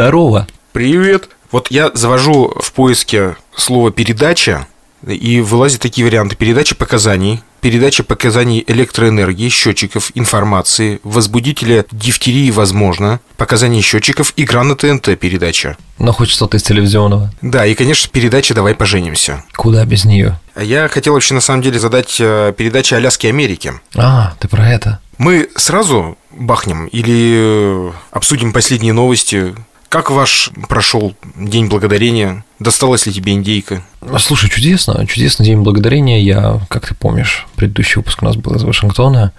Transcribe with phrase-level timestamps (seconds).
[0.00, 0.46] Здорово.
[0.72, 1.28] Привет.
[1.52, 4.66] Вот я завожу в поиске слово «передача»,
[5.06, 6.36] и вылазят такие варианты.
[6.36, 15.18] Передача показаний, передача показаний электроэнергии, счетчиков, информации, возбудителя дифтерии возможно, показания счетчиков, игра на ТНТ
[15.18, 15.76] передача.
[15.98, 17.30] Но хоть что-то из телевизионного.
[17.42, 19.44] Да, и, конечно, передача «Давай поженимся».
[19.54, 20.40] Куда без нее?
[20.54, 23.74] А я хотел вообще, на самом деле, задать э, передачу «Аляски Америки».
[23.94, 24.98] А, ты про это?
[25.18, 29.54] Мы сразу бахнем или э, обсудим последние новости,
[29.90, 32.44] как ваш прошел День Благодарения?
[32.60, 33.82] Досталась ли тебе индейка?
[34.18, 36.22] Слушай, чудесно, чудесный День Благодарения.
[36.22, 39.32] Я, как ты помнишь, предыдущий выпуск у нас был из Вашингтона,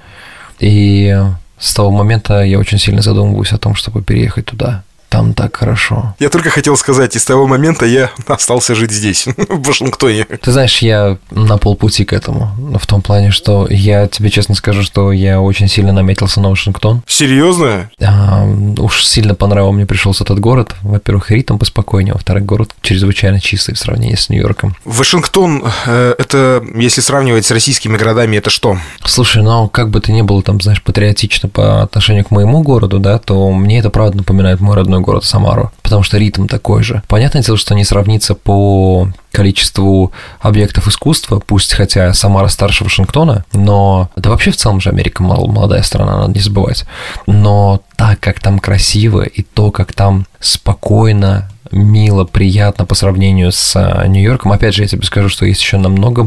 [0.60, 1.18] и
[1.58, 4.84] с того момента я очень сильно задумываюсь о том, чтобы переехать туда.
[5.12, 6.16] Там так хорошо.
[6.20, 10.26] Я только хотел сказать, и с того момента я остался жить здесь, в Вашингтоне.
[10.26, 12.52] Ты знаешь, я на полпути к этому.
[12.80, 17.04] В том плане, что я тебе честно скажу, что я очень сильно наметился на Вашингтон.
[17.08, 17.90] Серьезно?
[18.02, 18.46] А,
[18.78, 20.76] уж сильно понравился мне пришелся этот город.
[20.82, 24.76] Во-первых, ритм поспокойнее, во-вторых, город чрезвычайно чистый в сравнении с Нью-Йорком.
[24.86, 28.78] Вашингтон, э, это, если сравнивать с российскими городами, это что?
[29.04, 33.00] Слушай, ну, как бы ты ни был там, знаешь, патриотично по отношению к моему городу,
[33.00, 37.02] да, то мне это правда напоминает мой родной город Самару, потому что ритм такой же.
[37.08, 44.10] Понятное дело, что не сравнится по количеству объектов искусства, пусть хотя Самара старше Вашингтона, но
[44.16, 46.86] да вообще в целом же Америка молодая страна, надо не забывать.
[47.28, 53.74] Но так, как там красиво и то, как там спокойно, мило, приятно по сравнению с
[53.76, 54.52] а, Нью-Йорком.
[54.52, 56.24] Опять же, я тебе скажу, что есть еще намного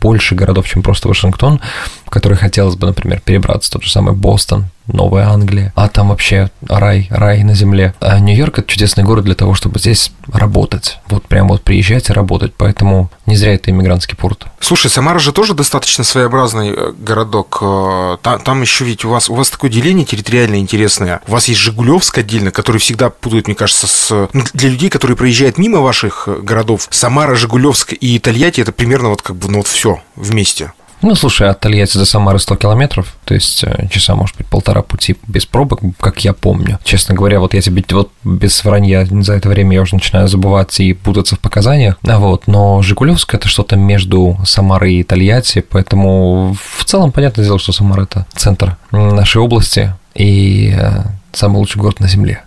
[0.00, 1.60] больше городов, чем просто Вашингтон,
[2.04, 3.70] в которые хотелось бы, например, перебраться.
[3.72, 7.94] Тот же самый Бостон, Новая Англия, а там вообще рай, рай на земле.
[8.00, 10.98] А Нью-Йорк– это чудесный город для того, чтобы здесь работать.
[11.08, 14.46] Вот прям вот приезжать и работать, поэтому не зря это иммигрантский порт.
[14.60, 17.58] Слушай, Самара же тоже достаточно своеобразный э, городок.
[17.62, 21.20] Э, там, там еще ведь у вас, у вас такое деление территориальное интересное.
[21.28, 24.28] У вас есть Жигулевск отдельно, который всегда путает, мне кажется, с...
[24.32, 29.10] Ну, для людей, которые проезжают мимо ваших э, городов, Самара, Жигулевск и Тольятти– это примерно
[29.10, 30.72] вот как бы ну вот все вместе.
[31.02, 34.82] Ну, слушай, от Тольятти до Самары 100 километров, то есть э, часа, может быть, полтора
[34.82, 36.78] пути без пробок, как я помню.
[36.84, 40.78] Честно говоря, вот я тебе вот без вранья за это время я уже начинаю забывать
[40.78, 46.56] и путаться в показаниях, а вот, но Жигулевск– это что-то между Самарой и Тольятти, поэтому
[46.78, 51.98] в целом понятное дело, что Самара– это центр нашей области и э, самый лучший город
[51.98, 52.42] на Земле.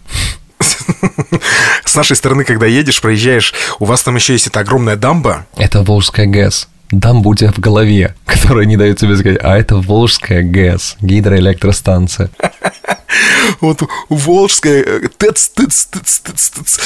[1.86, 5.46] С нашей стороны, когда едешь, проезжаешь, у вас там еще есть эта огромная дамба.
[5.58, 9.78] Это Волжская ГЭС дамбу у тебя в голове, которая не дает тебе сказать, а это
[9.78, 12.30] Волжская ГЭС, гидроэлектростанция.
[13.62, 16.80] Вот Волжская, э, тыц, тыц, тыц, тыц, тыц.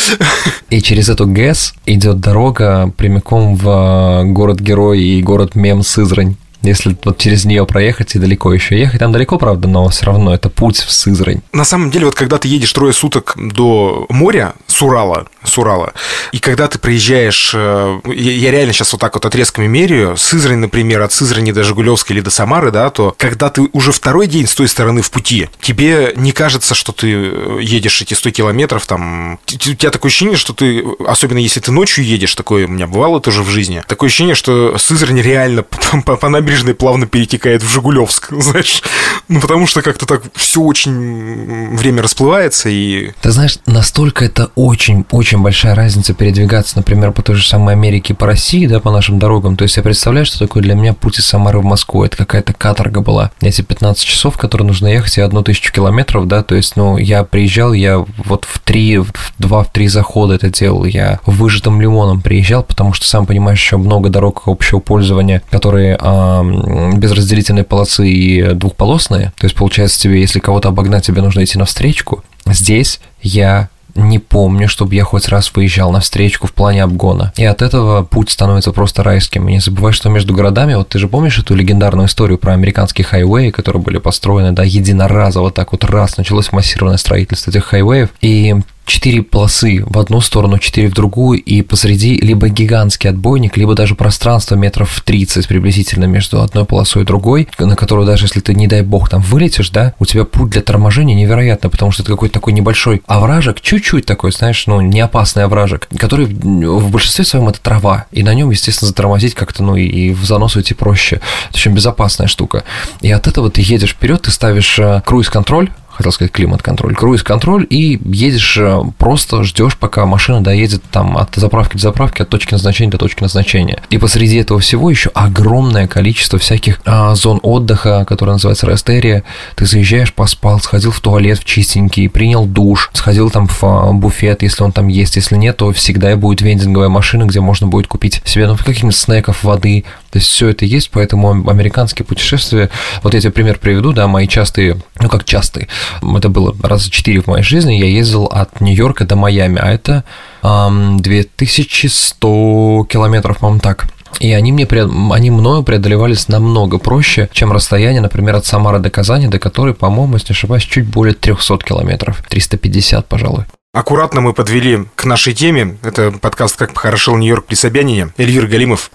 [0.70, 6.36] И через эту ГЭС идет дорога прямиком в э, город-герой и город-мем Сызрань.
[6.62, 10.34] Если вот через нее проехать и далеко еще ехать, там далеко, правда, но все равно
[10.34, 11.42] это путь в Сызрань.
[11.54, 15.94] На самом деле, вот когда ты едешь трое суток до моря, с Урала, с Урала,
[16.32, 21.02] и когда ты проезжаешь, э, я реально сейчас вот так вот отрезками меряю, Сызрань, например,
[21.02, 24.56] от Сызрани до Жигулевской или до Самары, да, то когда ты уже второй день с
[24.56, 29.34] той стороны в пути, тебе не кажется, что ты э, едешь эти 100 километров, там,
[29.34, 33.22] у тебя такое ощущение, что ты, особенно если ты ночью едешь, такое у меня бывало
[33.22, 37.72] тоже в жизни, такое ощущение, что Сызрань реально по, по, по набережной плавно перетекает в
[37.72, 38.82] Жигулевск, знаешь,
[39.28, 43.12] ну, потому что как-то так все очень время расплывается и...
[43.22, 48.26] Ты знаешь, настолько это очень-очень большая разница передвигаться, например, по той же самой Америке, по
[48.26, 49.56] России, да, по нашим дорогам.
[49.58, 52.04] То есть я представляю, что такое для меня путь из Самары в Москву.
[52.04, 53.32] Это какая-то каторга была.
[53.42, 57.24] Эти 15 часов, которые нужно ехать, и одну тысячу километров, да, то есть, ну, я
[57.24, 60.86] приезжал, я вот в три, в два, в три захода это делал.
[60.86, 66.39] Я выжатым лимоном приезжал, потому что, сам понимаешь, еще много дорог общего пользования, которые а,
[66.44, 69.34] без разделительной полосы и двухполосные.
[69.38, 72.24] То есть, получается, тебе, если кого-то обогнать, тебе нужно идти на встречку.
[72.46, 77.34] Здесь я не помню, чтобы я хоть раз выезжал на встречку в плане обгона.
[77.36, 79.48] И от этого путь становится просто райским.
[79.50, 83.06] И не забывай, что между городами, вот ты же помнишь эту легендарную историю про американские
[83.06, 88.56] хайвеи, которые были построены, да, единоразово, так вот раз, началось массированное строительство этих хайвеев, и
[88.90, 93.96] четыре полосы в одну сторону, четыре в другую, и посреди либо гигантский отбойник, либо даже
[93.96, 98.68] пространство метров 30 приблизительно между одной полосой и другой, на которую даже если ты, не
[98.68, 102.34] дай бог, там вылетишь, да, у тебя путь для торможения невероятно, потому что это какой-то
[102.34, 107.62] такой небольшой овражек, чуть-чуть такой, знаешь, ну, не опасный овражек, который в большинстве своем это
[107.62, 111.22] трава, и на нем, естественно, затормозить как-то, ну, и в занос уйти проще.
[111.50, 112.64] Это очень безопасная штука.
[113.02, 118.00] И от этого ты едешь вперед, ты ставишь э, круиз-контроль, хотел сказать климат-контроль, круиз-контроль, и
[118.06, 122.90] едешь э, просто ждешь, пока машина доедет там от заправки до заправки, от точки назначения
[122.90, 123.82] до точки назначения.
[123.90, 129.26] И посреди этого всего еще огромное количество всяких а, зон отдыха, которые называются рестерия.
[129.58, 134.42] Ты заезжаешь, поспал, сходил в туалет в чистенький, принял душ, сходил там в а, буфет,
[134.42, 138.22] если он там есть, если нет, то всегда будет вендинговая машина, где можно будет купить
[138.24, 139.84] себе ну, каких-нибудь снеков, воды.
[140.12, 142.70] То есть все это есть, поэтому американские путешествия,
[143.04, 145.68] вот я тебе пример приведу, да, мои частые, ну как частые,
[146.02, 150.04] это было раза четыре в моей жизни, я ездил от Нью-Йорка до Майами, а это
[150.42, 153.88] эм, 2100 километров, по-моему, так.
[154.20, 159.28] И они, мне, они мною преодолевались намного проще, чем расстояние, например, от Самары до Казани,
[159.28, 162.24] до которой, по-моему, если не ошибаюсь, чуть более 300 километров.
[162.28, 163.46] 350, пожалуй.
[163.72, 165.78] Аккуратно мы подвели к нашей теме.
[165.84, 168.10] Это подкаст «Как похорошел Нью-Йорк при Собянине».
[168.18, 168.92] Эльвир Галимов.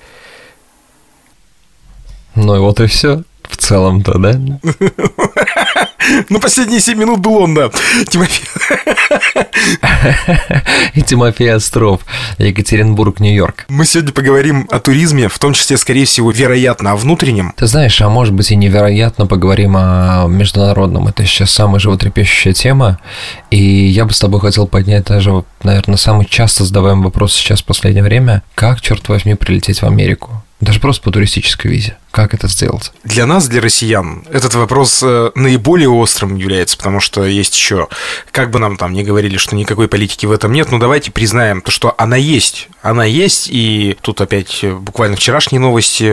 [2.34, 4.40] Ну и вот и все в целом-то, да?
[6.28, 7.70] Ну, последние 7 минут был он, да.
[8.08, 8.44] Тимофей.
[10.94, 12.02] И Тимофей Остров,
[12.36, 13.64] Екатеринбург, Нью-Йорк.
[13.70, 17.54] Мы сегодня поговорим о туризме, в том числе, скорее всего, вероятно, о внутреннем.
[17.56, 21.08] Ты знаешь, а может быть и невероятно поговорим о международном.
[21.08, 22.98] Это сейчас самая животрепещущая тема.
[23.50, 27.64] И я бы с тобой хотел поднять даже, наверное, самый часто задаваемый вопрос сейчас в
[27.64, 28.42] последнее время.
[28.54, 30.43] Как, черт возьми, прилететь в Америку?
[30.60, 31.96] Даже просто по туристической визе.
[32.10, 32.92] Как это сделать?
[33.02, 37.88] Для нас, для россиян, этот вопрос э, наиболее острым является, потому что есть еще,
[38.30, 41.60] как бы нам там не говорили, что никакой политики в этом нет, но давайте признаем
[41.60, 42.68] то, что она есть.
[42.82, 46.04] Она есть, и тут опять э, буквально вчерашние новости.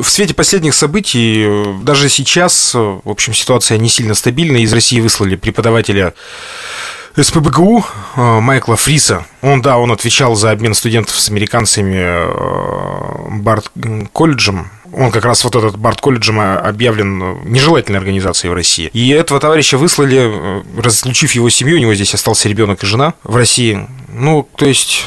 [0.00, 4.58] В свете последних событий, э, даже сейчас, в общем, ситуация не сильно стабильна.
[4.58, 6.14] Из России выслали преподавателя
[7.16, 7.84] СПБГУ
[8.16, 9.26] э, Майкла Фриса.
[9.42, 13.70] Он, да, он отвечал за обмен студентов с американцами э, Барт
[14.12, 14.70] колледжем.
[14.94, 18.90] Он как раз вот этот Барт колледжем объявлен нежелательной организацией в России.
[18.92, 23.14] И этого товарища выслали, э, разлучив его семью, у него здесь остался ребенок и жена
[23.24, 23.86] в России.
[24.08, 25.06] Ну, то есть...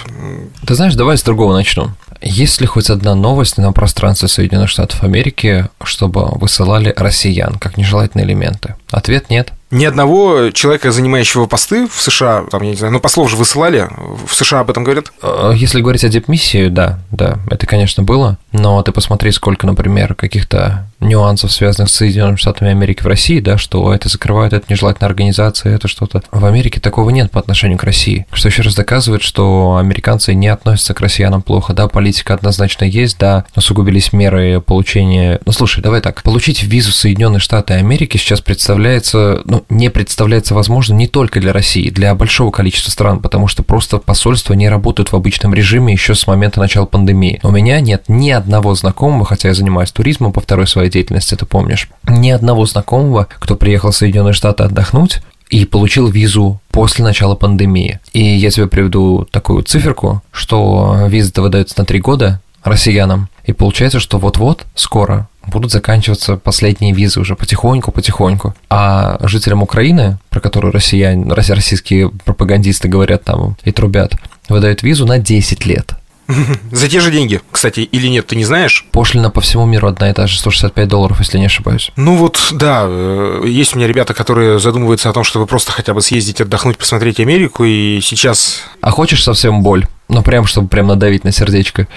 [0.66, 1.92] Ты знаешь, давай с другого начну.
[2.22, 8.26] Есть ли хоть одна новость на пространстве Соединенных Штатов Америки, чтобы высылали россиян как нежелательные
[8.26, 8.76] элементы?
[8.92, 13.30] Ответ нет ни одного человека, занимающего посты в США, там, я не знаю, ну, послов
[13.30, 13.90] же высылали,
[14.26, 15.12] в США об этом говорят?
[15.22, 20.16] Э, если говорить о депмиссии, да, да, это, конечно, было, но ты посмотри, сколько, например,
[20.16, 25.10] каких-то нюансов, связанных с Соединенными Штатами Америки в России, да, что это закрывают, это нежелательная
[25.10, 26.24] организация, это что-то.
[26.32, 30.48] В Америке такого нет по отношению к России, что еще раз доказывает, что американцы не
[30.48, 35.40] относятся к россиянам плохо, да, политика однозначно есть, да, усугубились меры получения...
[35.46, 40.54] Ну, слушай, давай так, получить визу в Соединенные Штаты Америки сейчас представляется, ну, не представляется
[40.54, 45.12] возможным не только для России, для большого количества стран, потому что просто посольства не работают
[45.12, 47.40] в обычном режиме еще с момента начала пандемии.
[47.44, 51.46] У меня нет ни одного знакомого, хотя я занимаюсь туризмом по второй своей деятельности, ты
[51.46, 57.36] помнишь, ни одного знакомого, кто приехал в Соединенные Штаты отдохнуть, и получил визу после начала
[57.36, 58.00] пандемии.
[58.14, 64.00] И я тебе приведу такую циферку, что виза-то выдается на три года россиянам, и получается,
[64.00, 68.56] что вот-вот, скоро, будут заканчиваться последние визы уже потихоньку-потихоньку.
[68.70, 74.14] А жителям Украины, про которую россияне, российские пропагандисты говорят там и трубят,
[74.50, 75.96] выдают визу на 10 лет.
[76.72, 78.86] За те же деньги, кстати, или нет, ты не знаешь?
[78.92, 81.92] Пошлина по всему миру одна и та же, 165 долларов, если не ошибаюсь.
[81.96, 85.94] Ну вот, да, э, есть у меня ребята, которые задумываются о том, чтобы просто хотя
[85.94, 88.64] бы съездить, отдохнуть, посмотреть Америку, и сейчас...
[88.82, 89.88] А хочешь совсем боль?
[90.08, 91.88] Ну, прям, чтобы прям надавить на сердечко.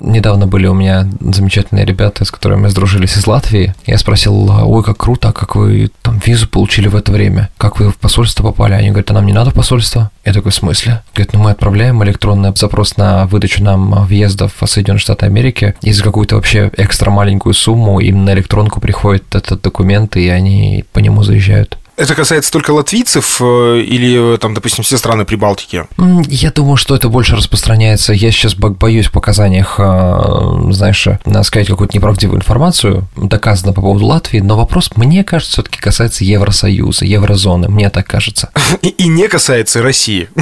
[0.00, 3.74] Недавно были у меня замечательные ребята, с которыми мы сдружились из Латвии.
[3.86, 7.50] Я спросил, ой, как круто, а как вы там визу получили в это время?
[7.58, 8.72] Как вы в посольство попали?
[8.72, 10.10] Они говорят, а нам не надо посольство.
[10.24, 11.02] Я такой, в смысле?
[11.14, 15.74] Говорят, ну мы отправляем электронный запрос на выдачу нам въездов в Соединенные Штаты Америки.
[15.82, 20.84] И за какую-то вообще экстра маленькую сумму им на электронку приходит этот документ, и они
[20.92, 21.78] по нему заезжают.
[22.02, 25.84] Это касается только латвийцев э, или, там, допустим, все страны Прибалтики?
[26.26, 28.12] Я думаю, что это больше распространяется.
[28.12, 31.06] Я сейчас боюсь в показаниях, э, знаешь,
[31.44, 37.04] сказать какую-то неправдивую информацию, доказано по поводу Латвии, но вопрос, мне кажется, все-таки касается Евросоюза,
[37.04, 38.50] еврозоны, мне так кажется.
[38.82, 40.28] И, и не касается России.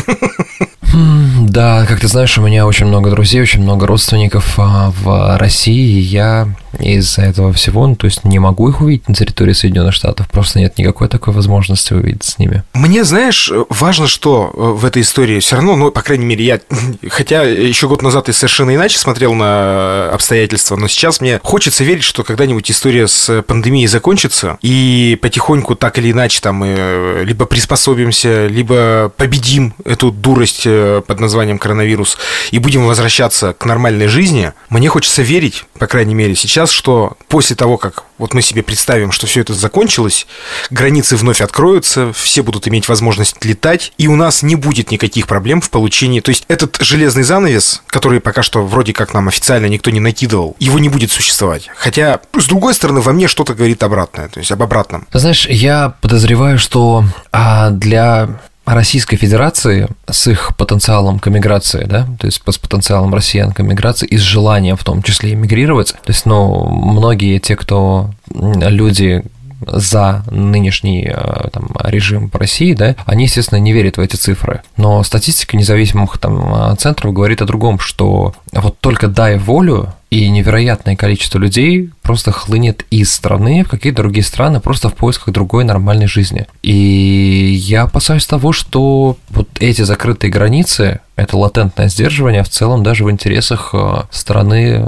[0.93, 6.01] Да, как ты знаешь, у меня очень много друзей, очень много родственников а, в России.
[6.01, 6.49] Я
[6.79, 10.61] из-за этого всего, ну, то есть не могу их увидеть на территории Соединенных Штатов, просто
[10.61, 12.63] нет никакой такой возможности увидеть с ними.
[12.75, 16.61] Мне, знаешь, важно, что э, в этой истории все равно, ну, по крайней мере, я,
[17.09, 22.05] хотя еще год назад я совершенно иначе смотрел на обстоятельства, но сейчас мне хочется верить,
[22.05, 28.47] что когда-нибудь история с пандемией закончится, и потихоньку так или иначе там э, либо приспособимся,
[28.47, 32.19] либо победим эту дурость э, под названием коронавирус
[32.51, 34.53] и будем возвращаться к нормальной жизни.
[34.69, 38.63] Мне хочется верить, по крайней мере, сейчас сейчас, что после того, как вот мы себе
[38.63, 40.27] представим, что все это закончилось,
[40.69, 45.63] границы вновь откроются, все будут иметь возможность летать, и у нас не будет никаких проблем
[45.63, 46.21] в получении.
[46.21, 50.55] То есть этот железный занавес, который пока что вроде как нам официально никто не накидывал,
[50.59, 51.71] его не будет существовать.
[51.75, 55.07] Хотя, с другой стороны, во мне что-то говорит обратное, то есть об обратном.
[55.15, 62.27] Знаешь, я подозреваю, что а, для Российской Федерации с их потенциалом к эмиграции, да, то
[62.27, 66.27] есть с потенциалом россиян к эмиграции и с желанием в том числе эмигрировать, то есть,
[66.27, 69.25] ну, многие те, кто люди,
[69.67, 74.63] за нынешний э, там, режим России, да, они, естественно, не верят в эти цифры.
[74.77, 80.97] Но статистика независимых там, центров говорит о другом, что вот только дай волю, и невероятное
[80.97, 86.09] количество людей просто хлынет из страны в какие-то другие страны просто в поисках другой нормальной
[86.09, 86.47] жизни.
[86.63, 93.05] И я опасаюсь того, что вот эти закрытые границы, это латентное сдерживание в целом даже
[93.05, 94.85] в интересах э, страны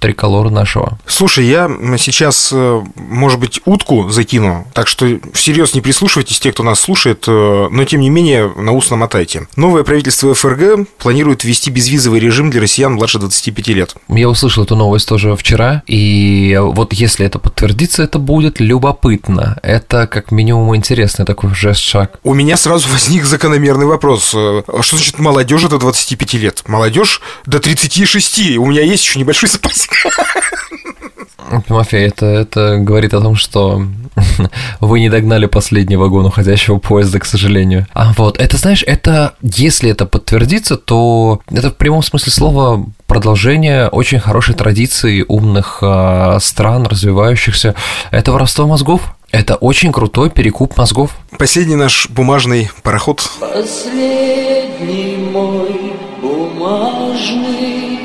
[0.00, 0.98] триколора нашего.
[1.06, 6.62] Слушай, я сейчас, э, может быть, утку закину, так что всерьез не прислушивайтесь, те, кто
[6.62, 9.46] нас слушает, э, но тем не менее на ус намотайте.
[9.56, 13.94] Новое правительство ФРГ планирует ввести безвизовый режим для россиян младше 25 лет.
[14.08, 19.58] Я услышал эту новость тоже вчера, и вот если это подтвердится, это будет любопытно.
[19.62, 22.18] Это как минимум интересный такой жест-шаг.
[22.24, 24.32] У меня сразу возник закономерный вопрос.
[24.34, 26.62] Э, что значит молодежь до 25 лет?
[26.66, 28.56] Молодежь до 36.
[28.56, 29.89] У меня есть еще небольшой запас
[31.66, 33.82] Тимофей, это, это говорит о том, что
[34.80, 37.86] вы не догнали последний вагон уходящего поезда, к сожалению.
[37.92, 43.88] А вот, это, знаешь, это, если это подтвердится, то это в прямом смысле слова продолжение
[43.88, 47.74] очень хорошей традиции умных э, стран, развивающихся.
[48.10, 49.14] Это воровство мозгов.
[49.32, 51.12] Это очень крутой перекуп мозгов.
[51.38, 53.30] Последний наш бумажный пароход.
[53.38, 57.99] Последний мой бумажный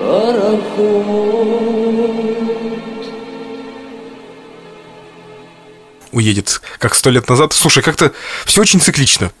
[0.00, 1.60] пароход.
[6.12, 7.52] Уедет, как сто лет назад.
[7.52, 8.12] Слушай, как-то
[8.44, 9.30] все очень циклично.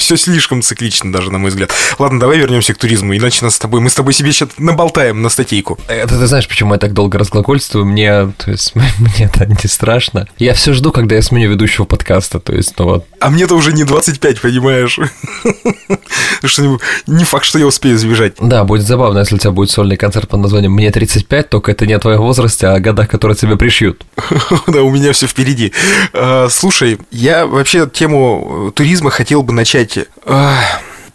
[0.00, 1.70] Все слишком циклично даже, на мой взгляд.
[1.98, 5.20] Ладно, давай вернемся к туризму, иначе нас с тобой, мы с тобой себе сейчас наболтаем
[5.20, 5.78] на статейку.
[5.88, 7.84] Это ты знаешь, почему я так долго разглагольствую?
[7.84, 10.26] Мне, то есть, мне это не страшно.
[10.38, 13.06] Я все жду, когда я сменю ведущего подкаста, то есть, ну вот.
[13.20, 14.98] А мне-то уже не 25, понимаешь?
[16.44, 18.34] Что не факт, что я успею сбежать.
[18.40, 21.86] Да, будет забавно, если у тебя будет сольный концерт под названием «Мне 35», только это
[21.86, 24.04] не о твоем возрасте, а о годах, которые тебя пришьют.
[24.66, 25.72] Да, у меня все впереди.
[26.12, 30.06] А, слушай, я вообще тему туризма хотел бы начать знаете,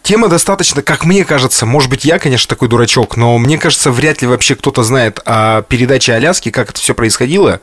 [0.06, 4.22] Тема достаточно, как мне кажется, может быть, я, конечно, такой дурачок, но мне кажется, вряд
[4.22, 7.60] ли вообще кто-то знает о передаче Аляски, как это все происходило.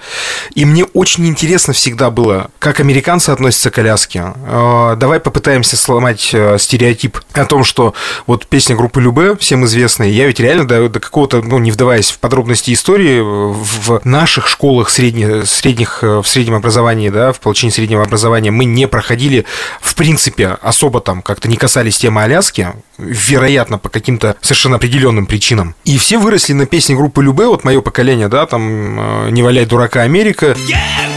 [0.56, 4.24] И мне очень интересно всегда было, как американцы относятся к Аляске.
[4.44, 7.94] А, давай попытаемся сломать э, стереотип о том, что
[8.26, 12.10] вот песня группы Любе, всем известная, я ведь реально до, до какого-то, ну, не вдаваясь
[12.10, 17.72] в подробности истории, в наших школах средних, средних, э, в среднем образовании, да, в получении
[17.72, 19.44] среднего образования мы не проходили,
[19.80, 25.26] в принципе, особо там как-то не касались темы Аляски, Аляске, вероятно, по каким-то совершенно определенным
[25.26, 25.74] причинам.
[25.84, 29.66] И все выросли на песне группы Любе, вот мое поколение, да, там э, «Не валяй
[29.66, 30.56] дурака, Америка».
[30.66, 31.11] Екатерина,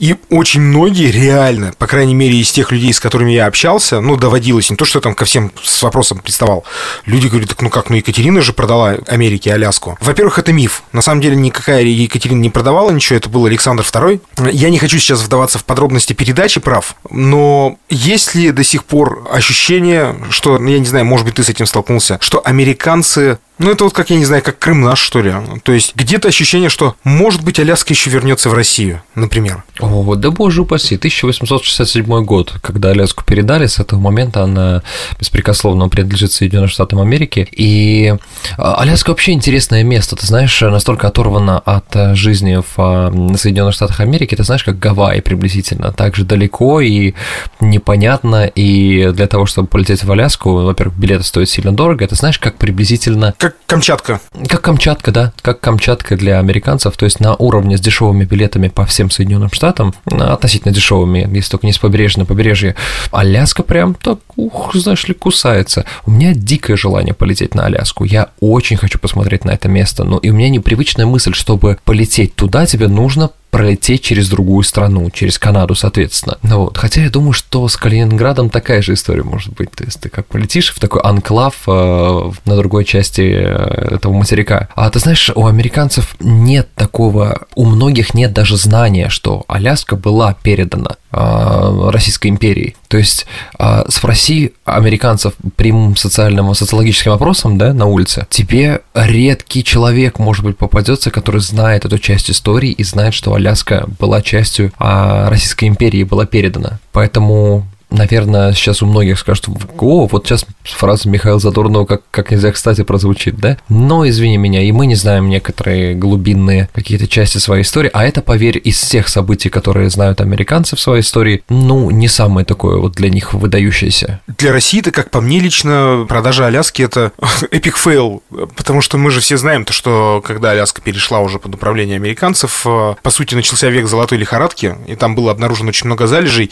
[0.00, 4.16] И очень многие реально, по крайней мере, из тех людей, с которыми я общался, ну,
[4.16, 6.64] доводилось, не то, что я там ко всем с вопросом приставал,
[7.04, 9.98] люди говорят, так ну как, ну Екатерина же продала Америке Аляску.
[10.00, 10.82] Во-первых, это миф.
[10.92, 14.20] На самом деле никакая Екатерина не продавала ничего, это был Александр II.
[14.52, 19.28] Я не хочу сейчас вдаваться в подробности передачи прав, но есть ли до сих пор
[19.30, 23.70] ощущение, что, ну, я не знаю, может быть, ты с этим столкнулся, что американцы ну,
[23.70, 25.34] это вот как, я не знаю, как Крым наш, что ли.
[25.64, 29.64] То есть где-то ощущение, что, может быть, Аляска еще вернется в Россию, например.
[29.80, 34.82] О, да боже упаси, 1867 год, когда Аляску передали, с этого момента она
[35.18, 37.46] беспрекословно принадлежит Соединенным Штатам Америки.
[37.52, 38.14] И
[38.56, 43.74] а, Аляска вообще интересное место, ты знаешь, настолько оторвана от э, жизни в а, Соединенных
[43.74, 47.12] Штатах Америки, ты знаешь, как Гавайи приблизительно, так же далеко и
[47.60, 52.38] непонятно, и для того, чтобы полететь в Аляску, во-первых, билеты стоят сильно дорого, это знаешь,
[52.38, 53.34] как приблизительно...
[53.36, 54.20] Как Камчатка.
[54.48, 58.84] Как Камчатка, да, как Камчатка для американцев, то есть на уровне с дешевыми билетами по
[58.86, 62.74] всем Соединенным Штатам, относительно дешевыми, если только не с побережья на побережье.
[63.10, 65.84] Аляска прям так, ух, знаешь ли, кусается.
[66.06, 68.04] У меня дикое желание полететь на Аляску.
[68.04, 70.04] Я очень хочу посмотреть на это место.
[70.04, 75.10] Ну и у меня непривычная мысль, чтобы полететь туда, тебе нужно пролететь через другую страну,
[75.10, 76.38] через Канаду, соответственно.
[76.42, 76.78] Ну вот.
[76.78, 79.70] Хотя я думаю, что с Калининградом такая же история может быть.
[79.72, 84.68] То есть ты как полетишь в такой анклав э, на другой части э, этого материка.
[84.74, 90.34] А ты знаешь, у американцев нет такого, у многих нет даже знания, что Аляска была
[90.34, 92.76] передана э, Российской империей.
[92.90, 93.24] То есть
[93.56, 100.58] э, спроси американцев прямым социальным, социологическим опросом, да, на улице, тебе редкий человек, может быть,
[100.58, 106.02] попадется, который знает эту часть истории и знает, что Аляска была частью а, Российской империи,
[106.02, 106.80] была передана.
[106.90, 112.52] Поэтому наверное, сейчас у многих скажут, о, вот сейчас фраза Михаила Задорнова как, как нельзя
[112.52, 113.58] кстати прозвучит, да?
[113.68, 118.22] Но, извини меня, и мы не знаем некоторые глубинные какие-то части своей истории, а это,
[118.22, 122.92] поверь, из всех событий, которые знают американцы в своей истории, ну, не самое такое вот
[122.92, 124.20] для них выдающееся.
[124.26, 127.12] Для России это, как по мне лично, продажа Аляски это
[127.50, 128.22] epic fail,
[128.56, 132.62] потому что мы же все знаем то, что когда Аляска перешла уже под управление американцев,
[132.66, 136.50] э, по сути, начался век золотой лихорадки, и там было обнаружено очень много залежей,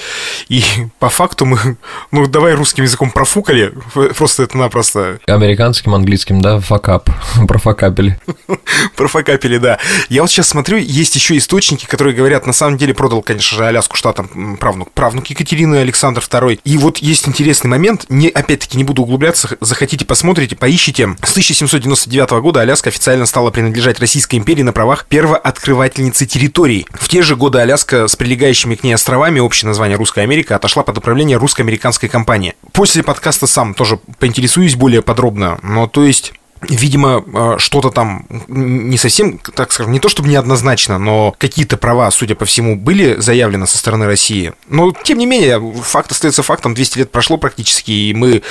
[0.48, 0.62] и
[0.98, 1.58] по факту факту мы,
[2.10, 3.72] ну, давай русским языком профукали,
[4.16, 5.20] просто это напросто.
[5.26, 7.10] Американским, английским, да, fuck-up,
[7.48, 8.18] профакапили.
[8.96, 9.78] Профакапили, да.
[10.08, 13.64] Я вот сейчас смотрю, есть еще источники, которые говорят, на самом деле продал, конечно же,
[13.66, 16.60] Аляску штатам правнук, правнук Екатерины Александр II.
[16.64, 21.16] И вот есть интересный момент, не, опять-таки не буду углубляться, захотите, посмотрите, поищите.
[21.22, 26.86] С 1799 года Аляска официально стала принадлежать Российской империи на правах первооткрывательницы территорий.
[26.92, 30.82] В те же годы Аляска с прилегающими к ней островами, общее название Русская Америка, отошла
[30.82, 32.54] под управление управления русско-американской компании.
[32.72, 38.96] После подкаста сам тоже поинтересуюсь более подробно, но то есть видимо, э, что-то там не
[38.96, 43.66] совсем, так скажем, не то чтобы неоднозначно, но какие-то права, судя по всему, были заявлены
[43.66, 44.52] со стороны России.
[44.68, 48.42] Но, тем не менее, факт остается фактом, 200 лет прошло практически, и мы,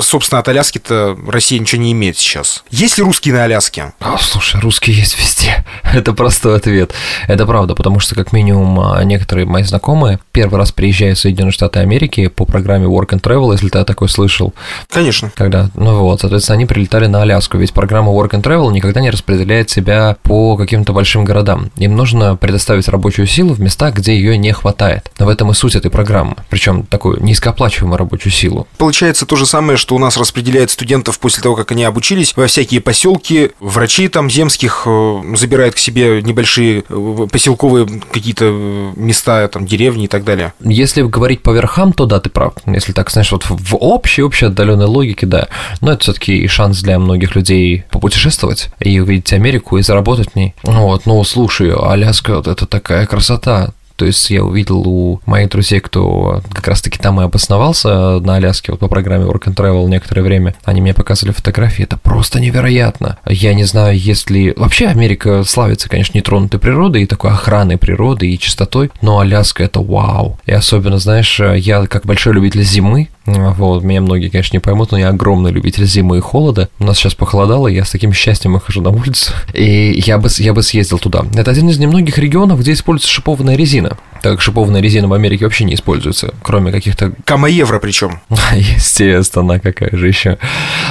[0.00, 2.64] собственно, от Аляски-то Россия ничего не имеет сейчас.
[2.70, 3.92] Есть ли русские на Аляске?
[4.00, 5.64] О, слушай, русские есть везде.
[5.82, 6.92] Это простой ответ.
[7.26, 11.52] Это правда, потому что, как минимум, а, некоторые мои знакомые первый раз приезжают в Соединенные
[11.52, 14.54] Штаты Америки по программе Work and Travel, если ты такой слышал.
[14.90, 15.32] Конечно.
[15.34, 19.00] Когда, ну вот, соответственно, они прилетали на Аляску Аляску, ведь программа Work and Travel никогда
[19.00, 21.70] не распределяет себя по каким-то большим городам.
[21.76, 25.10] Им нужно предоставить рабочую силу в местах, где ее не хватает.
[25.20, 28.66] Но в этом и суть этой программы, причем такую низкооплачиваемую рабочую силу.
[28.76, 32.48] Получается то же самое, что у нас распределяет студентов после того, как они обучились во
[32.48, 39.46] всякие поселки, врачи там земских э, забирают к себе небольшие э, поселковые какие-то э, места,
[39.46, 40.54] там деревни и так далее.
[40.60, 42.54] Если говорить по верхам, то да, ты прав.
[42.66, 45.46] Если так, знаешь, вот в общей, общей отдаленной логике, да.
[45.80, 50.36] Но это все-таки шанс для многих многих людей попутешествовать и увидеть Америку и заработать в
[50.36, 50.54] ней.
[50.62, 53.70] Вот, ну, слушай, Аляска, вот это такая красота.
[53.96, 58.70] То есть я увидел у моих друзей, кто как раз-таки там и обосновался на Аляске,
[58.70, 63.18] вот по программе Work and Travel некоторое время, они мне показывали фотографии, это просто невероятно.
[63.26, 64.54] Я не знаю, если...
[64.56, 69.80] Вообще Америка славится, конечно, нетронутой природой и такой охраной природы и чистотой, но Аляска— это
[69.80, 70.38] вау.
[70.46, 74.98] И особенно, знаешь, я как большой любитель зимы, вот, меня многие, конечно, не поймут, но
[74.98, 76.68] я огромный любитель зимы и холода.
[76.78, 79.32] У нас сейчас похолодало, я с таким счастьем выхожу на улицу.
[79.52, 81.24] И я бы, я бы съездил туда.
[81.34, 83.98] Это один из немногих регионов, где используется шипованная резина.
[84.22, 87.12] Так как шипованная резина в Америке вообще не используется, кроме каких-то...
[87.24, 88.20] Кама-евро причем.
[88.52, 90.38] Естественно, какая же еще.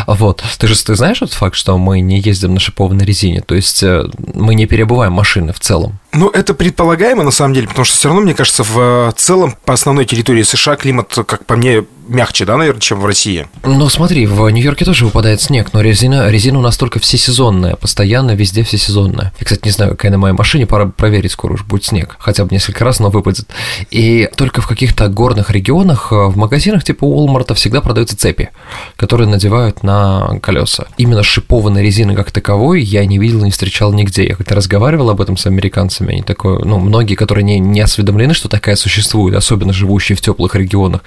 [0.06, 0.44] Вот.
[0.58, 3.42] Ты же ты знаешь этот факт, что мы не ездим на шипованной резине?
[3.42, 6.00] То есть э, мы не перебываем машины в целом.
[6.14, 9.74] Ну, это предполагаемо, на самом деле, потому что все равно, мне кажется, в целом по
[9.74, 13.48] основной территории США климат, как по мне, мягче, да, наверное, чем в России.
[13.64, 18.32] Ну, смотри, в Нью-Йорке тоже выпадает снег, но резина, резина у нас только всесезонная, постоянно
[18.32, 19.34] везде всесезонная.
[19.40, 22.16] Я, кстати, не знаю, какая на моей машине, пора проверить, скоро уж будет снег.
[22.20, 23.48] Хотя бы несколько раз, но выпадет.
[23.92, 28.50] И только в каких-то горных регионах, э, в магазинах типа Уолмарта всегда продаются цепи,
[28.96, 30.88] которые надевают на колеса.
[30.98, 34.28] Именно шипованной резины как таковой я не видел, не встречал нигде.
[34.28, 38.34] Я как-то разговаривал об этом с американцами, они такое, ну, многие, которые не, не осведомлены,
[38.34, 41.02] что такая существует, особенно живущие в теплых регионах,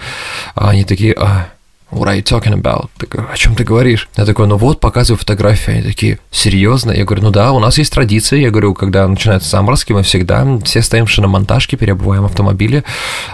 [0.55, 1.53] они такие, а,
[1.91, 2.89] What are you talking about?
[2.99, 4.09] Такой, о чем ты говоришь?
[4.17, 5.73] Я такой, ну вот, показываю фотографии.
[5.73, 6.93] Они такие, серьезно?
[6.93, 8.39] Я говорю, ну да, у нас есть традиция.
[8.39, 12.85] Я говорю, когда начинаются заморозки, мы всегда все стоим в шиномонтажке, переобуваем автомобили.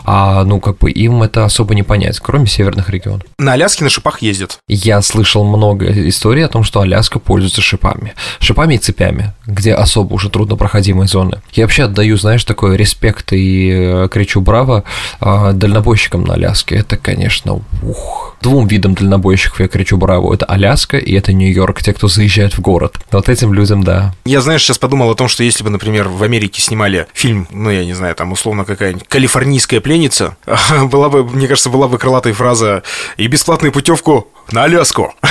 [0.05, 3.25] А, ну, как бы им это особо не понять, кроме северных регионов.
[3.39, 4.59] На Аляске на шипах ездят.
[4.69, 8.15] Я слышал много историй о том, что Аляска пользуется шипами.
[8.41, 11.43] Шипами и цепями, где особо уже труднопроходимые зоны.
[11.53, 14.85] Я вообще отдаю, знаешь, такой респект и э, кричу браво
[15.21, 16.77] а, дальнобойщикам на Аляске.
[16.77, 20.33] Это, конечно, ух, двум видам дальнобойщиков я кричу браво.
[20.33, 22.97] Это Аляска и это Нью-Йорк, те, кто заезжает в город.
[23.11, 24.15] Вот этим людям, да.
[24.25, 27.71] Я, знаешь, сейчас подумал о том, что если бы, например, в Америке снимали фильм, ну,
[27.71, 30.37] я не знаю, там, условно, какая-нибудь калифорнийская пленница,
[30.85, 32.85] была бы, мне кажется, была бы крылатая фраза
[33.17, 35.13] «И бесплатную путевку на Аляску.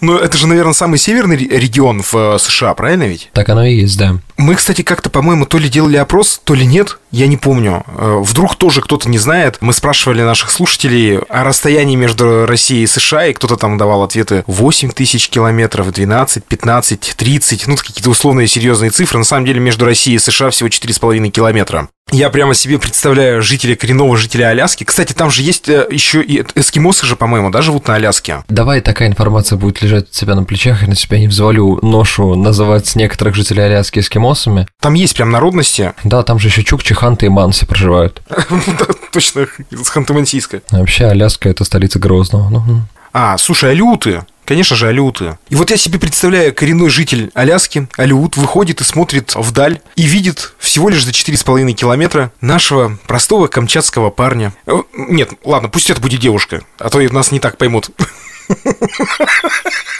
[0.00, 3.30] Ну, это же, наверное, самый северный регион в э, США, правильно ведь?
[3.32, 4.18] Так оно и есть, да.
[4.38, 7.84] Мы, кстати, как-то, по-моему, то ли делали опрос, то ли нет, я не помню.
[7.88, 9.58] Э, вдруг тоже кто-то не знает.
[9.60, 14.44] Мы спрашивали наших слушателей о расстоянии между Россией и США, и кто-то там давал ответы
[14.46, 19.18] 8 тысяч километров, 12, 15, 30, ну, какие-то условные серьезные цифры.
[19.18, 21.88] На самом деле, между Россией и США всего 4,5 километра.
[22.10, 24.84] Я прямо себе представляю жителя, коренного жителя Аляски.
[24.84, 28.44] Кстати, там же есть э, еще и эскимосы же, по-моему, да, живут на Аляске.
[28.48, 32.34] Давай такая информация будет лежать у тебя на плечах, и на себя не взвалю ношу
[32.34, 34.66] называть некоторых жителей Аляски эскимосами.
[34.80, 35.92] Там есть прям народности.
[36.02, 38.22] Да, там же еще чукчи, ханты и манси проживают.
[39.12, 40.62] Точно, с Ханты-Мансийска.
[40.70, 42.48] Вообще, Аляска– это столица Грозного.
[42.48, 42.82] Ну.
[43.12, 44.22] А, слушай, алюты.
[44.48, 45.36] Конечно же, алюты.
[45.50, 50.54] И вот я себе представляю, коренной житель Аляски, Алют, выходит и смотрит вдаль и видит
[50.58, 54.54] всего лишь за 4,5 километра нашего простого камчатского парня.
[54.66, 57.90] Э, Нет, ладно, пусть это будет девушка, а то нас не так поймут.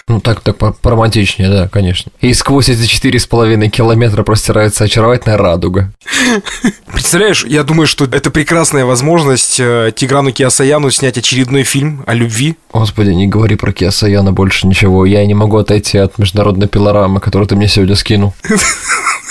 [0.09, 2.11] ну так, так поромантичнее, да, конечно.
[2.21, 5.93] И сквозь эти четыре с половиной километра простирается очаровательная радуга.
[6.93, 12.57] Представляешь, я думаю, что это прекрасная возможность э, Тиграну Киасаяну снять очередной фильм о любви.
[12.73, 15.05] Господи, не говори про Киасаяна больше ничего.
[15.07, 18.35] Я не могу отойти от международной пилорамы, которую ты мне сегодня скинул.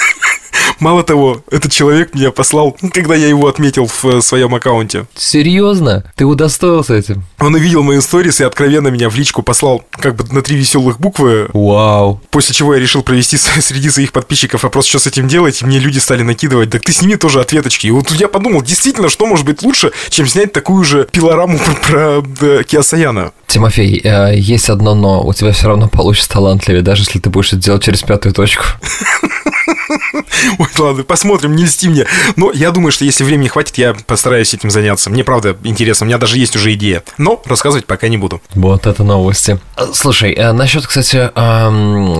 [0.79, 5.05] Мало того, этот человек меня послал, когда я его отметил в э, своем аккаунте.
[5.15, 6.11] Серьезно?
[6.15, 7.23] Ты удостоился этим?
[7.39, 10.99] Он увидел мои сторис и откровенно меня в личку послал как бы на три веселых
[10.99, 12.21] буквы, Вау.
[12.29, 15.79] после чего я решил провести среди своих подписчиков опрос, что с этим делать, и мне
[15.79, 17.87] люди стали накидывать, так ты сними тоже ответочки.
[17.87, 22.21] И вот я подумал, действительно, что может быть лучше, чем снять такую же пилораму про,
[22.21, 23.31] про э, Киасаяна.
[23.47, 25.23] Тимофей, э, есть одно но.
[25.23, 28.65] У тебя все равно получится талантливее, даже если ты будешь это делать через пятую точку.
[30.59, 32.05] Ой, ладно, посмотрим, не льсти мне.
[32.35, 35.09] Но я думаю, что если времени хватит, я постараюсь этим заняться.
[35.09, 37.03] Мне правда интересно, у меня даже есть уже идея.
[37.17, 38.41] Но рассказывать пока не буду.
[38.53, 39.59] Вот это новости.
[39.77, 42.19] Э, Слушай, э, насчет, кстати, эм,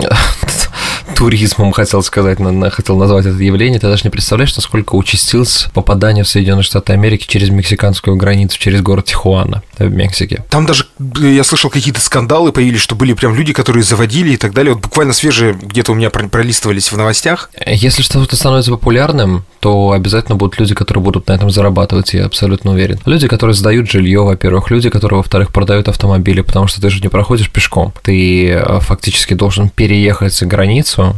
[1.18, 2.38] туризмом хотел сказать,
[2.70, 3.80] хотел назвать это явление.
[3.80, 8.82] Ты даже не представляешь, насколько участилось попадание в Соединенные Штаты Америки через мексиканскую границу, через
[8.82, 10.44] город Тихуана в Мексике.
[10.48, 10.86] Там даже,
[11.20, 14.74] э, я слышал, какие-то скандалы появились, что были прям люди, которые заводили и так далее.
[14.74, 17.50] Вот буквально свежие где-то у меня про- пролистывались в новостях.
[17.66, 22.70] Если что-то становится популярным, то обязательно будут люди, которые будут на этом зарабатывать, я абсолютно
[22.70, 23.00] уверен.
[23.06, 27.08] Люди, которые сдают жилье, во-первых, люди, которые, во-вторых, продают автомобили, потому что ты же не
[27.08, 27.92] проходишь пешком.
[28.04, 30.46] Ты э, фактически должен переехать за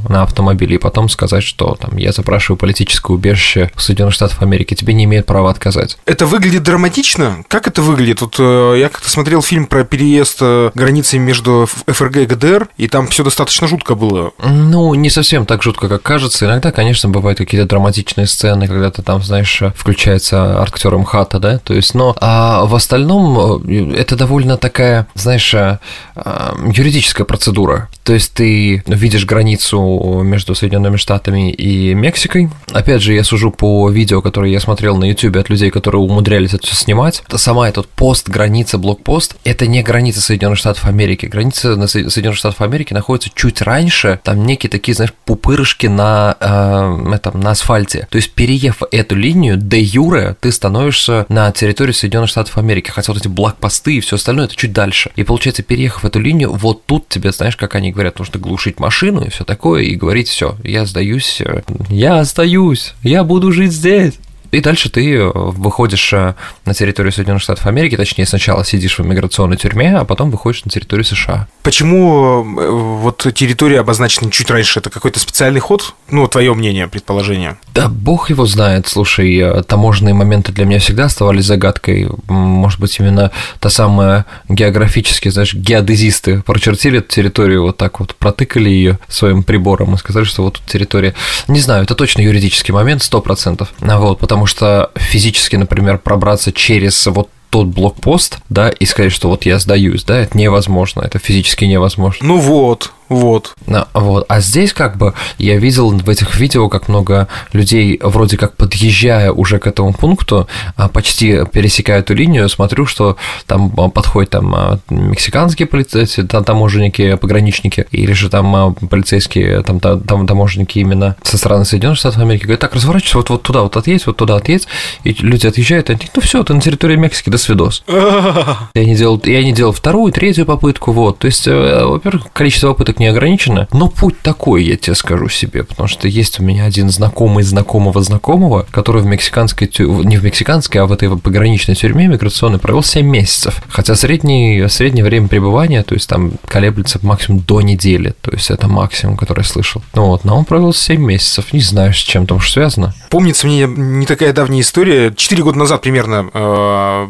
[0.09, 4.75] на автомобиле и потом сказать, что там я запрашиваю политическое убежище в Соединенных Штатах Америки.
[4.75, 5.99] Тебе не имеют права отказать.
[6.07, 7.45] Это выглядит драматично?
[7.49, 8.21] Как это выглядит?
[8.21, 12.89] Вот э, я как-то смотрел фильм про переезд э, границы между ФРГ и ГДР, и
[12.89, 14.33] там все достаточно жутко было.
[14.39, 16.47] Ну, не совсем так жутко, как кажется.
[16.47, 21.75] Иногда, конечно, бывают какие-то драматичные сцены, когда ты там, знаешь, включается актер МХАТа, да, то
[21.75, 25.79] есть, но а в остальном э, это довольно такая, знаешь, э,
[26.17, 27.89] э, юридическая процедура.
[28.05, 32.49] То есть ты видишь границу между Соединенными Штатами и Мексикой.
[32.73, 36.55] Опять же, я сужу по видео, которые я смотрел на YouTube от людей, которые умудрялись
[36.55, 37.23] это все снимать.
[37.37, 41.27] Сама этот пост, граница, блокпост, это не граница Соединенных Штатов Америки.
[41.27, 44.21] Граница Соединенных Штатов Америки находится чуть раньше.
[44.25, 48.09] Там некие такие, знаешь, пупырышки на, э, этом, на асфальте.
[48.11, 52.91] То есть, переев эту линию, де юре, ты становишься на территории Соединенных Штатов Америки.
[52.91, 55.11] Хотя вот эти блокпосты и все остальное, это чуть дальше.
[55.17, 59.25] И получается, переехав эту линию, вот тут тебе, знаешь, как они говорят, нужно глушить машину
[59.25, 64.19] и все такое, и говорить, все, я сдаюсь, э, я остаюсь, я буду жить здесь.
[64.51, 66.35] И дальше ты э, выходишь э,
[66.65, 70.71] на территорию Соединенных Штатов Америки, точнее, сначала сидишь в иммиграционной тюрьме, а потом выходишь на
[70.71, 71.47] территорию США.
[71.63, 74.81] Почему э, вот территория обозначена чуть раньше?
[74.81, 75.95] Это какой-то специальный ход?
[76.11, 77.59] Ну, твое мнение, предположение.
[77.75, 82.09] Да бог его знает, слушай, таможенные моменты для меня всегда оставались загадкой.
[82.29, 88.69] Может быть, именно та самая географически, знаешь, геодезисты прочертили эту территорию, вот так вот протыкали
[88.69, 91.15] ее своим прибором и сказали, что вот тут территория.
[91.49, 93.73] Не знаю, это точно юридический момент, сто процентов.
[93.79, 99.45] Вот, потому что физически, например, пробраться через вот тот блокпост, да, и сказать, что вот
[99.45, 102.27] я сдаюсь, да, это невозможно, это физически невозможно.
[102.27, 103.55] Ну вот, вот.
[103.67, 104.25] Да, вот.
[104.29, 109.33] А здесь как бы я видел в этих видео, как много людей, вроде как подъезжая
[109.33, 110.47] уже к этому пункту,
[110.77, 116.45] а, почти пересекая эту линию, смотрю, что там а, подходят там а, мексиканские полицейские, там
[116.45, 121.99] таможенники, пограничники, или же там а, полицейские, там, та- там таможенники именно со стороны Соединенных
[121.99, 124.69] Штатов Америки, говорят, так, разворачивайся, вот, вот туда вот отъедь, вот туда отъедь,
[125.03, 127.83] и люди отъезжают, и они, ну все, ты на территории Мексики, до свидос.
[128.75, 131.19] Я не делал, я не делал вторую, третью попытку, вот.
[131.19, 135.65] То есть, э, во-первых, количество попыток не ограничено, но путь такой, я тебе скажу себе,
[135.65, 140.25] потому что есть у меня один знакомый знакомого знакомого, который в мексиканской, тю- не в
[140.25, 143.61] мексиканской, а в этой пограничной тюрьме миграционной провел 7 месяцев.
[143.69, 148.69] Хотя средний, среднее время пребывания, то есть там колеблется максимум до недели, то есть это
[148.69, 149.83] максимум, который я слышал.
[149.95, 152.95] Ну вот, но он провел 7 месяцев, не знаю, с чем там уж связано.
[153.09, 155.13] Помнится мне не такая давняя история.
[155.15, 157.07] Четыре года назад примерно э,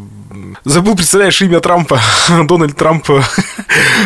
[0.65, 2.01] забыл, представляешь, имя Трампа.
[2.49, 3.09] Дональд Трамп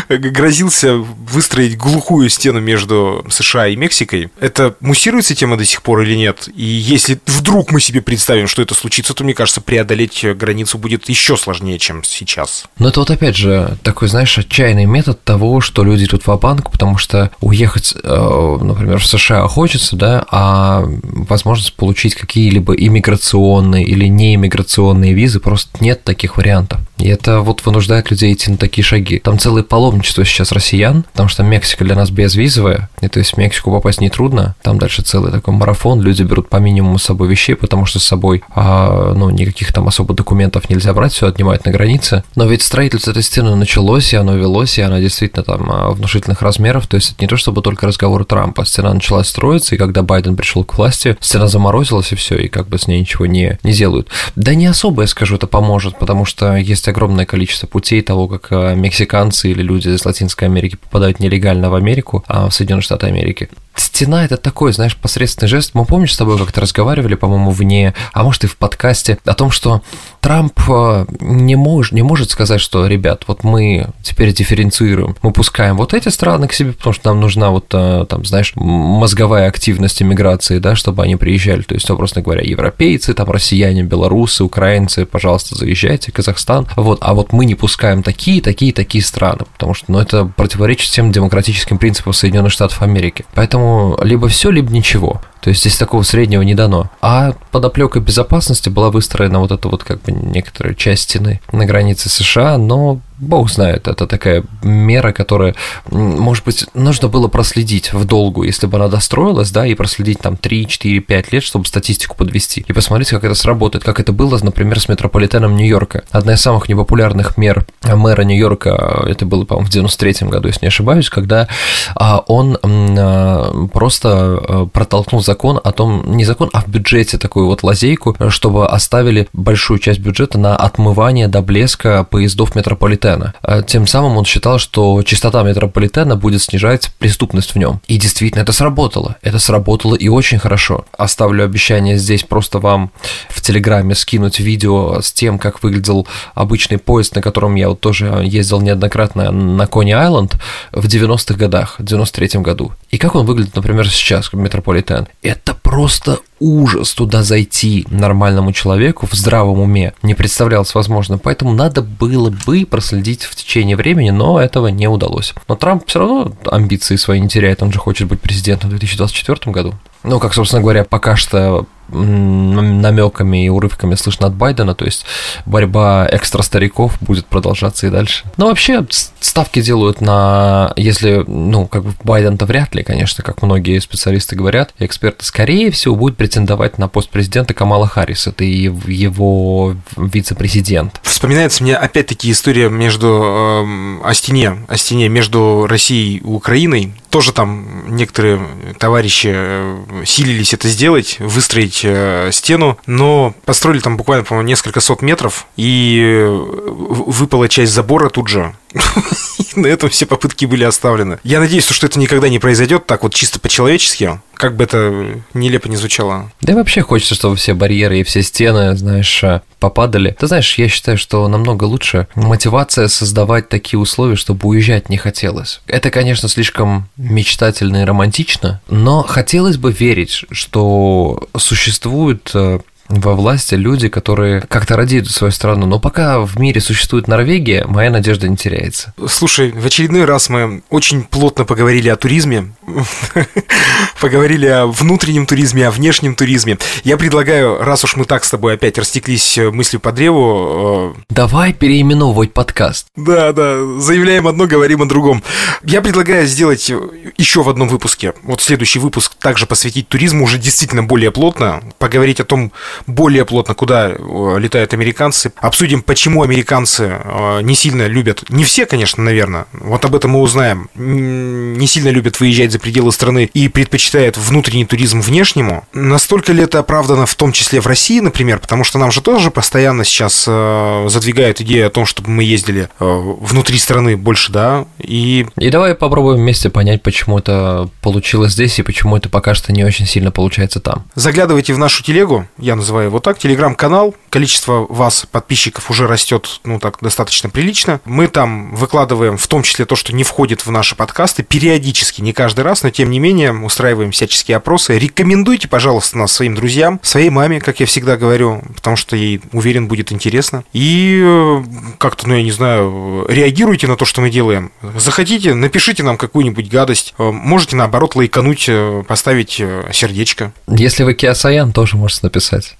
[0.09, 4.31] грозился выстроить глухую стену между США и Мексикой.
[4.41, 6.49] Это муссируется тема до сих пор или нет?
[6.55, 11.09] И если вдруг мы себе представим, что это случится, то, мне кажется, преодолеть границу будет
[11.09, 12.65] еще сложнее, чем сейчас.
[12.79, 16.71] Но это вот опять же такой, знаешь, отчаянный метод того, что люди идут в банк
[16.71, 24.07] потому что уехать, э, например, в США хочется, да, а возможность получить какие-либо иммиграционные или
[24.07, 26.81] неиммиграционные визы просто нет таких вариантов.
[26.98, 29.18] И это вот вынуждает людей идти на такие шаги.
[29.18, 33.37] Там целое паломничество сейчас россиян, потому что Мексика для нас безвизовая, и то есть в
[33.37, 34.55] Мексику попасть нетрудно.
[34.62, 38.05] Там дальше целый такой марафон, люди берут по минимуму с собой вещей, потому что с
[38.05, 42.22] собой, а, ну, никаких там особо документов нельзя брать, все отнимают на границе.
[42.37, 46.42] Но ведь строительство этой стены началось, и оно велось, и она действительно там а, внушительных
[46.42, 48.64] размеров, то есть это не то, чтобы только разговор Трампа.
[48.64, 52.68] Стена начала строиться, и когда Байден пришел к власти, стена заморозилась, и все, и как
[52.68, 54.09] бы с ней ничего не, не делают.
[54.37, 58.49] Да не особо, я скажу, это поможет, потому что есть огромное количество путей того, как
[58.51, 63.07] э, мексиканцы или люди из Латинской Америки попадают нелегально в Америку, а в Соединенные Штаты
[63.07, 63.49] Америки.
[63.95, 65.71] Стена– это такой, знаешь, посредственный жест.
[65.75, 69.53] Мы помнишь с тобой как-то разговаривали, по-моему, вне, а может и в подкасте, о том,
[69.53, 69.83] что
[70.21, 75.77] Трамп э, не, мож, не может сказать, что, ребят, вот мы теперь дифференцируем, мы пускаем
[75.77, 80.03] вот эти страны к себе, потому что нам нужна вот, э, там, знаешь, мозговая активность
[80.03, 81.63] иммиграции, да, чтобы они приезжали.
[81.63, 86.67] То есть, образно говоря, европейцы, там, россияне, белорусы, украинцы, пожалуйста, заезжайте, Казахстан.
[86.75, 90.91] Вот, а вот мы не пускаем такие, такие, такие страны, потому что, ну, это противоречит
[90.91, 93.25] всем демократическим принципам Соединенных Штатов Америки.
[93.35, 95.20] Поэтому Поэтому либо все, либо ничего.
[95.45, 96.91] То есть здесь такого среднего не дано.
[97.03, 101.67] А под оплекой безопасности была выстроена вот эта вот как бы некоторая часть стены на
[101.67, 105.55] границе США, но бог знает, это такая мера, которая,
[105.91, 110.37] может быть, нужно было проследить в долгу, если бы она достроилась, да, и проследить там
[110.37, 114.39] 3, 4, 5 лет, чтобы статистику подвести, и посмотреть, как это сработает, как это было,
[114.43, 116.05] например, с метрополитеном Нью-Йорка.
[116.11, 120.69] Одна из самых непопулярных мер мэра Нью-Йорка, это было, по-моему, в 93 году, если не
[120.69, 121.49] ошибаюсь, когда
[121.95, 127.18] а, он а, просто а, протолкнул закон закон о том, не закон, а в бюджете
[127.18, 133.35] такую вот лазейку, чтобы оставили большую часть бюджета на отмывание до блеска поездов метрополитена.
[133.42, 137.81] А тем самым он считал, что частота метрополитена будет снижать преступность в нем.
[137.88, 139.16] И действительно это сработало.
[139.23, 140.85] Это сработало и очень хорошо.
[140.97, 142.92] Оставлю обещание здесь просто вам
[143.29, 148.23] в Телеграме скинуть видео с тем, как выглядел обычный поезд, на котором я вот тоже
[148.25, 150.37] ездил неоднократно на Кони Айленд
[150.70, 152.70] в 90-х годах, в 93-м году.
[152.90, 155.09] И как он выглядит, например, сейчас, метрополитен.
[155.25, 161.81] Это просто ужас туда зайти нормальному человеку в здравом уме не представлялось возможным, поэтому надо
[161.81, 165.33] было бы проследить в течение времени, но этого не удалось.
[165.49, 169.51] Но Трамп все равно амбиции свои не теряет, он же хочет быть президентом в 2024
[169.51, 169.75] году.
[170.03, 175.05] Ну, как, собственно говоря, пока что намеками и урывками слышно от Байдена, то есть
[175.47, 178.25] борьба экстра стариков будет продолжаться и дальше.
[178.37, 178.87] Но вообще
[179.20, 184.75] ставки делают на, если, ну, как бы Байден-то вряд ли, конечно, как многие специалисты говорят,
[184.79, 191.01] эксперты, скорее всего, будет претендовать на пост президента Камала Харрис, это его вице-президент.
[191.03, 197.31] Вспоминается мне опять-таки история между э, о стене, о стене между Россией и Украиной, тоже
[197.31, 198.40] там некоторые
[198.77, 205.00] товарищи э, силились это сделать, выстроить э, стену, но построили там буквально, по-моему, несколько сот
[205.00, 208.53] метров, и э, выпала часть забора тут же.
[209.55, 211.20] На этом все попытки были оставлены.
[211.22, 215.68] Я надеюсь, что это никогда не произойдет так вот чисто по-человечески, как бы это нелепо
[215.68, 216.33] не звучало.
[216.40, 219.22] Да и вообще хочется, чтобы все барьеры и все стены, знаешь,
[219.61, 220.16] попадали.
[220.18, 225.61] Ты знаешь, я считаю, что намного лучше мотивация создавать такие условия, чтобы уезжать не хотелось.
[225.66, 233.55] Это, конечно, слишком мечтательно и романтично, но хотелось бы верить, что существует э, во власти
[233.55, 235.66] люди, которые как-то радеют свою страну.
[235.66, 238.94] Но пока в мире существует Норвегия, моя надежда не теряется.
[239.09, 242.55] Слушай, в очередной раз мы очень плотно поговорили о туризме,
[244.01, 246.59] поговорили о внутреннем туризме, о внешнем туризме.
[246.83, 250.94] Я предлагаю, раз уж мы так с тобой опять растеклись мыслью по древу...
[250.97, 252.87] Э, Давай переименовывать подкаст.
[252.97, 255.23] Да, да, заявляем одно, говорим о другом.
[255.62, 256.70] Я предлагаю сделать
[257.16, 262.20] еще в одном выпуске, вот следующий выпуск также посвятить туризму уже действительно более плотно, поговорить
[262.20, 262.53] о том,
[262.87, 265.33] более плотно, куда э, летают американцы.
[265.37, 270.21] Обсудим, почему американцы э, не сильно любят, не все, конечно, наверное, вот об этом мы
[270.21, 275.67] узнаем, не сильно любят выезжать за пределы страны и предпочитают внутренний туризм внешнему.
[275.73, 279.31] Настолько ли это оправдано в том числе в России, например, потому что нам же тоже
[279.31, 285.27] постоянно сейчас э, задвигают идею о том, чтобы мы ездили внутри страны больше, да, и...
[285.39, 289.65] И давай попробуем вместе понять, почему это получилось здесь и почему это пока что не
[289.65, 290.85] очень сильно получается там.
[290.95, 293.94] Заглядывайте в нашу телегу, я называю его так, телеграм-канал.
[294.09, 297.81] Количество вас, подписчиков, уже растет, ну, так, достаточно прилично.
[297.85, 302.14] Мы там выкладываем в том числе то, что не входит в наши подкасты, периодически, не
[302.14, 304.79] каждый раз, но тем не менее устраиваем всяческие опросы.
[304.79, 309.68] Рекомендуйте, пожалуйста, нас своим друзьям, своей маме, как я всегда говорю, потому что ей, уверен,
[309.68, 310.44] будет интересно.
[310.55, 311.42] И э,
[311.77, 314.53] как-то, ну, я не знаю, реагируйте на то, что мы делаем.
[314.77, 316.94] Захотите, напишите нам какую-нибудь гадость.
[316.98, 320.33] Э, можете, наоборот, лайкануть, э, поставить сердечко.
[320.48, 322.54] Если вы Киасаян, тоже можете написать.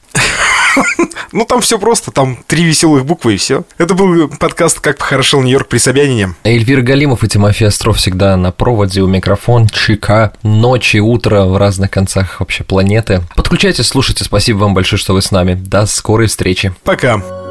[1.33, 3.65] Ну, там все просто, там три веселых буквы и все.
[3.79, 6.35] Это был подкаст «Как похорошел Нью-Йорк при Собянине».
[6.45, 11.91] Эльвир Галимов и Тимофей Остров всегда на проводе у микрофон, ЧК, ночи, утро в разных
[11.91, 13.23] концах вообще планеты.
[13.35, 15.55] Подключайтесь, слушайте, спасибо вам большое, что вы с нами.
[15.55, 16.73] До скорой встречи.
[16.85, 17.44] Пока.